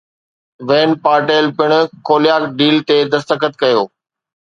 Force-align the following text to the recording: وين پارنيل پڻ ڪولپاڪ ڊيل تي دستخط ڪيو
وين 0.67 0.89
پارنيل 1.03 1.45
پڻ 1.59 1.69
ڪولپاڪ 2.07 2.43
ڊيل 2.59 2.77
تي 2.87 2.97
دستخط 3.13 3.53
ڪيو 3.61 3.81